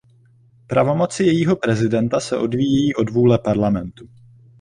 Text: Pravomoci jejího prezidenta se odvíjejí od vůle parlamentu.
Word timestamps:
Pravomoci 0.67 1.23
jejího 1.23 1.55
prezidenta 1.55 2.19
se 2.19 2.37
odvíjejí 2.37 2.95
od 2.95 3.09
vůle 3.09 3.39
parlamentu. 3.39 4.07